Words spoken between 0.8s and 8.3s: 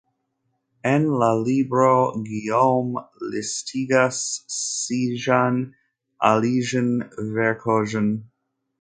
En la libro, Guillaume listigas siajn aliajn verkojn.